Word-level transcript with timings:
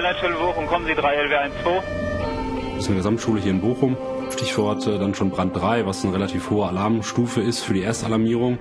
Leitstelle 0.00 0.34
Bochum, 0.34 0.66
kommen 0.66 0.86
Sie 0.86 0.94
3 0.94 1.24
LW12. 1.24 1.82
Das 2.74 2.82
ist 2.82 2.86
eine 2.88 2.96
Gesamtschule 2.96 3.40
hier 3.40 3.52
in 3.52 3.60
Bochum. 3.60 3.96
Stichwort 4.30 4.86
äh, 4.86 4.98
dann 4.98 5.14
schon 5.14 5.30
Brand 5.30 5.56
3, 5.56 5.86
was 5.86 6.04
eine 6.04 6.12
relativ 6.12 6.50
hohe 6.50 6.66
Alarmstufe 6.66 7.40
ist 7.40 7.60
für 7.60 7.72
die 7.72 7.82
Erstalarmierung. 7.82 8.58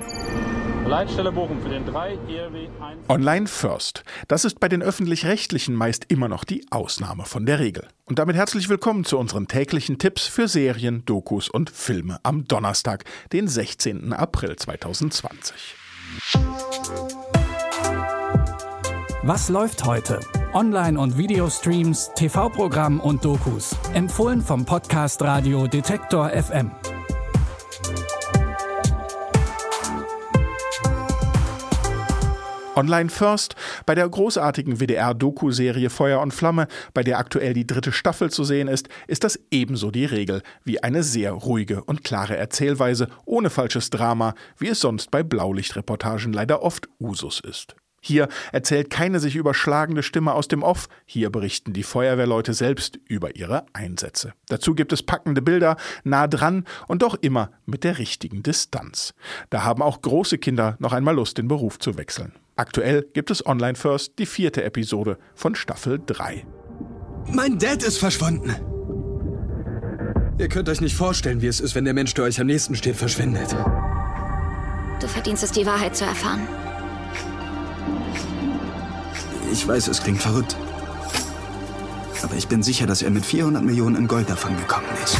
Leitstelle 0.85 1.31
Bochum 1.31 1.59
für 1.61 1.69
den 1.69 1.85
3 1.85 2.13
ERW 2.29 2.67
1. 2.79 3.09
Online 3.09 3.47
First. 3.47 4.03
Das 4.27 4.45
ist 4.45 4.59
bei 4.59 4.69
den 4.69 4.81
öffentlich-rechtlichen 4.81 5.75
meist 5.75 6.05
immer 6.09 6.29
noch 6.29 6.44
die 6.44 6.65
Ausnahme 6.69 7.26
von 7.26 7.46
der 7.46 7.60
Regel. 7.60 7.88
Und 8.06 8.20
damit 8.20 8.36
herzlich 8.36 8.70
willkommen 8.70 9.04
zu 9.04 9.17
unseren 9.17 9.47
täglichen 9.47 9.97
Tipps 9.97 10.28
für 10.28 10.47
Serien, 10.47 11.04
Dokus 11.06 11.49
und 11.49 11.70
Filme 11.70 12.20
am 12.24 12.47
Donnerstag, 12.47 13.04
den 13.33 13.47
16. 13.47 14.13
April 14.13 14.56
2020. 14.56 15.76
Was 19.23 19.49
läuft 19.49 19.86
heute? 19.86 20.20
Online- 20.55 20.98
und 20.98 21.17
Videostreams, 21.17 22.12
TV-Programm 22.16 23.02
und 23.02 23.25
Dokus. 23.25 23.75
Empfohlen 23.93 24.39
vom 24.39 24.63
Podcast 24.63 25.21
Radio 25.21 25.67
Detektor 25.67 26.29
FM. 26.29 26.71
Online 32.77 33.09
First 33.09 33.55
bei 33.85 33.95
der 33.95 34.07
großartigen 34.07 34.79
WDR-Doku-Serie 34.79 35.89
Feuer 35.89 36.21
und 36.21 36.34
Flamme, 36.34 36.67
bei 36.93 37.03
der 37.03 37.20
aktuell 37.20 37.53
die 37.53 37.67
dritte 37.67 37.91
Staffel 37.91 38.31
zu 38.31 38.45
sehen 38.45 38.70
ist, 38.70 38.87
ist 39.07 39.26
das 39.26 39.37
ebenso 39.51 39.91
die 39.91 40.05
Regel 40.05 40.41
wie 40.63 40.81
eine 40.81 41.03
sehr 41.03 41.34
ruhige 41.34 41.84
und 41.84 42.05
klare 42.05 42.37
Erzählweise 42.37 43.09
ohne 43.26 43.49
falsches 43.49 43.90
Drama, 43.90 44.34
wie 44.57 44.70
es 44.70 44.79
sonst 44.79 45.12
bei 45.12 45.21
Blaulichtreportagen 45.21 46.31
leider 46.31 46.63
oft 46.63 46.87
Usus 46.98 47.41
ist. 47.41 47.76
Hier 48.05 48.27
erzählt 48.51 48.91
keine 48.91 49.19
sich 49.19 49.35
überschlagende 49.35 50.03
Stimme 50.03 50.33
aus 50.33 50.47
dem 50.47 50.61
Off, 50.61 50.89
hier 51.07 51.31
berichten 51.31 51.73
die 51.73 51.81
Feuerwehrleute 51.81 52.53
selbst 52.53 52.99
über 53.07 53.35
ihre 53.35 53.65
Einsätze. 53.73 54.34
Dazu 54.47 54.75
gibt 54.75 54.93
es 54.93 55.01
packende 55.01 55.41
Bilder, 55.41 55.75
nah 56.03 56.27
dran 56.27 56.65
und 56.87 57.01
doch 57.01 57.15
immer 57.15 57.49
mit 57.65 57.84
der 57.84 57.97
richtigen 57.97 58.43
Distanz. 58.43 59.15
Da 59.49 59.63
haben 59.63 59.81
auch 59.81 60.03
große 60.03 60.37
Kinder 60.37 60.75
noch 60.77 60.93
einmal 60.93 61.15
Lust, 61.15 61.39
den 61.39 61.47
Beruf 61.47 61.79
zu 61.79 61.97
wechseln. 61.97 62.34
Aktuell 62.55 63.07
gibt 63.13 63.31
es 63.31 63.43
Online 63.43 63.73
First 63.73 64.19
die 64.19 64.28
vierte 64.28 64.64
Episode 64.64 65.17
von 65.34 65.56
Staffel 65.56 66.00
3. 66.06 66.45
Mein 67.34 67.58
Dad 67.58 67.81
ist 67.81 67.97
verschwunden. 67.97 68.56
Ihr 70.38 70.47
könnt 70.47 70.69
euch 70.69 70.80
nicht 70.80 70.95
vorstellen, 70.95 71.42
wie 71.42 71.47
es 71.47 71.59
ist, 71.59 71.73
wenn 71.73 71.86
der 71.86 71.95
Mensch, 71.95 72.14
der 72.14 72.25
euch 72.25 72.40
am 72.40 72.45
nächsten 72.45 72.75
steht, 72.75 72.97
verschwindet. 72.97 73.56
Du 75.00 75.08
verdienst 75.08 75.44
es, 75.44 75.52
die 75.52 75.66
Wahrheit 75.66 75.95
zu 75.95 76.06
erfahren. 76.06 76.47
Ich 79.52 79.68
weiß, 79.68 79.88
es 79.88 80.02
klingt 80.02 80.22
verrückt. 80.22 80.56
Aber 82.24 82.36
ich 82.36 82.48
bin 82.48 82.64
sicher, 82.64 82.88
dass 82.88 83.02
er 83.02 83.12
mit 83.12 83.26
400 83.26 83.64
Millionen 83.64 83.96
in 83.96 84.08
Gold 84.08 84.30
davon 84.30 84.58
gekommen 84.58 84.88
ist. 85.04 85.18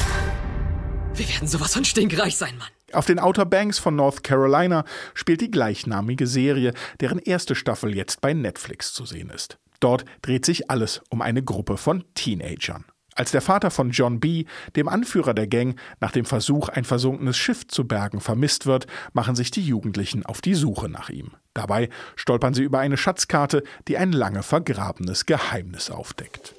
Wir 1.14 1.28
werden 1.30 1.48
sowas 1.48 1.73
von 1.73 1.86
stinkreich 1.86 2.36
sein, 2.36 2.58
Mann. 2.58 2.67
Auf 2.94 3.06
den 3.06 3.20
Outer 3.20 3.45
Banks 3.45 3.78
von 3.78 3.95
North 3.95 4.23
Carolina 4.23 4.86
spielt 5.14 5.42
die 5.42 5.52
gleichnamige 5.52 6.28
Serie, 6.28 6.73
deren 7.00 7.20
erste 7.20 7.56
Staffel 7.56 7.95
jetzt 7.95 8.22
bei 8.22 8.34
Netflix 8.34 8.94
zu 8.94 9.06
sehen 9.06 9.30
ist. 9.30 9.58
Dort 9.80 10.06
dreht 10.22 10.45
sich 10.45 10.70
alles 10.70 11.02
um 11.10 11.22
eine 11.22 11.44
Gruppe 11.44 11.78
von 11.78 12.04
Teenagern. 12.16 12.86
Als 13.16 13.31
der 13.31 13.41
Vater 13.41 13.71
von 13.71 13.91
John 13.91 14.19
B., 14.19 14.44
dem 14.75 14.89
Anführer 14.89 15.33
der 15.33 15.47
Gang, 15.47 15.80
nach 16.02 16.11
dem 16.11 16.25
Versuch, 16.25 16.67
ein 16.67 16.83
versunkenes 16.83 17.38
Schiff 17.38 17.66
zu 17.66 17.88
bergen, 17.88 18.19
vermisst 18.19 18.66
wird, 18.66 18.88
machen 19.13 19.35
sich 19.35 19.52
die 19.52 19.66
Jugendlichen 19.66 20.25
auf 20.25 20.41
die 20.41 20.53
Suche 20.53 20.89
nach 20.89 21.09
ihm. 21.09 21.31
Dabei 21.53 21.88
stolpern 22.17 22.53
sie 22.53 22.63
über 22.63 22.80
eine 22.80 22.97
Schatzkarte, 22.97 23.63
die 23.88 23.97
ein 23.97 24.11
lange 24.11 24.43
vergrabenes 24.43 25.25
Geheimnis 25.25 25.89
aufdeckt. 25.89 26.53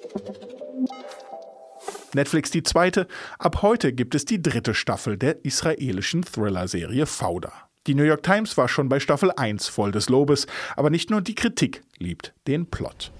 Netflix 2.14 2.50
die 2.50 2.62
zweite, 2.62 3.06
ab 3.38 3.60
heute 3.60 3.92
gibt 3.92 4.14
es 4.14 4.24
die 4.24 4.40
dritte 4.40 4.72
Staffel 4.72 5.18
der 5.18 5.44
israelischen 5.44 6.22
Thriller-Serie 6.22 7.05
Fauda. 7.05 7.52
Die 7.86 7.95
New 7.95 8.02
York 8.02 8.22
Times 8.22 8.56
war 8.56 8.68
schon 8.68 8.89
bei 8.89 8.98
Staffel 8.98 9.30
1 9.30 9.68
voll 9.68 9.92
des 9.92 10.08
Lobes, 10.08 10.46
aber 10.74 10.89
nicht 10.89 11.11
nur 11.11 11.20
die 11.20 11.34
Kritik 11.34 11.83
liebt 11.98 12.33
den 12.46 12.64
Plot. 12.66 13.12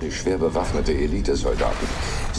Die 0.00 0.12
schwer 0.12 0.38
bewaffnete 0.38 0.92
Elitesoldaten 0.94 1.88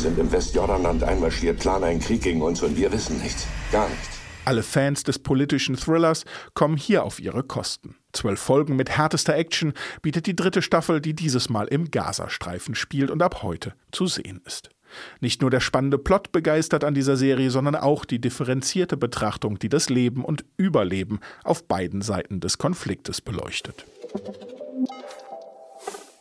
sind 0.01 0.17
im 0.17 0.31
Westjordanland 0.31 1.03
einmarschiert, 1.03 1.59
planen 1.59 1.83
einen 1.83 1.99
Krieg 1.99 2.21
gegen 2.21 2.41
uns 2.41 2.61
und 2.61 2.75
wir 2.77 2.91
wissen 2.91 3.21
nichts. 3.21 3.45
Gar 3.71 3.89
nichts. 3.89 4.19
Alle 4.45 4.63
Fans 4.63 5.03
des 5.03 5.19
politischen 5.19 5.75
Thrillers 5.75 6.25
kommen 6.55 6.77
hier 6.77 7.03
auf 7.03 7.19
ihre 7.19 7.43
Kosten. 7.43 7.97
Zwölf 8.13 8.39
Folgen 8.39 8.75
mit 8.75 8.89
härtester 8.89 9.35
Action 9.35 9.73
bietet 10.01 10.25
die 10.25 10.35
dritte 10.35 10.61
Staffel, 10.61 11.01
die 11.01 11.13
dieses 11.13 11.49
Mal 11.49 11.67
im 11.67 11.91
Gazastreifen 11.91 12.73
spielt 12.73 13.11
und 13.11 13.21
ab 13.21 13.43
heute 13.43 13.73
zu 13.91 14.07
sehen 14.07 14.41
ist. 14.45 14.69
Nicht 15.19 15.41
nur 15.41 15.51
der 15.51 15.59
spannende 15.59 15.99
Plot 15.99 16.31
begeistert 16.31 16.83
an 16.83 16.95
dieser 16.95 17.16
Serie, 17.16 17.51
sondern 17.51 17.75
auch 17.75 18.05
die 18.05 18.19
differenzierte 18.19 18.97
Betrachtung, 18.97 19.59
die 19.59 19.69
das 19.69 19.89
Leben 19.89 20.25
und 20.25 20.45
Überleben 20.57 21.19
auf 21.43 21.67
beiden 21.67 22.01
Seiten 22.01 22.39
des 22.39 22.57
Konfliktes 22.57 23.21
beleuchtet. 23.21 23.85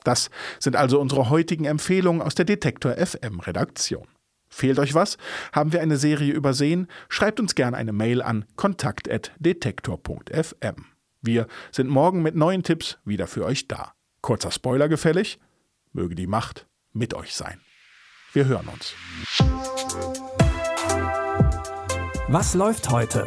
Das 0.09 0.31
sind 0.59 0.75
also 0.75 0.99
unsere 0.99 1.29
heutigen 1.29 1.67
Empfehlungen 1.67 2.23
aus 2.23 2.35
der 2.35 2.47
Detektor 2.47 2.95
FM 2.95 3.41
Redaktion. 3.41 4.09
Fehlt 4.49 4.79
euch 4.79 4.95
was? 4.95 5.19
Haben 5.53 5.75
wir 5.75 5.83
eine 5.83 5.99
Serie 5.99 6.33
übersehen? 6.33 6.89
Schreibt 7.11 7.41
uns 7.41 7.55
gerne 7.55 7.77
eine 7.77 7.93
Mail 7.93 8.23
an 8.23 8.47
kontakt.detektor.fm. 8.57 10.87
Wir 11.21 11.47
sind 11.71 11.91
morgen 11.91 12.23
mit 12.23 12.37
neuen 12.37 12.63
Tipps 12.63 12.97
wieder 13.05 13.27
für 13.27 13.45
euch 13.45 13.69
da. 13.69 13.93
Kurzer 14.23 14.51
Spoiler 14.51 14.89
gefällig? 14.89 15.39
Möge 15.93 16.15
die 16.15 16.27
Macht 16.27 16.67
mit 16.95 17.13
euch 17.13 17.35
sein. 17.35 17.61
Wir 18.33 18.47
hören 18.47 18.69
uns. 18.69 18.95
Was 22.29 22.55
läuft 22.55 22.89
heute? 22.89 23.27